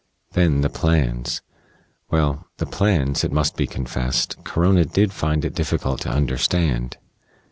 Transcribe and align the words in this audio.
Then 0.31 0.61
the 0.61 0.69
plans. 0.71 1.43
Well, 2.09 2.47
the 2.57 2.65
plans, 2.65 3.23
it 3.23 3.31
must 3.31 3.55
be 3.55 3.67
confessed, 3.67 4.43
Corona 4.43 4.83
did 4.83 5.13
find 5.13 5.45
it 5.45 5.53
difficult 5.53 6.01
to 6.01 6.09
understand. 6.09 6.97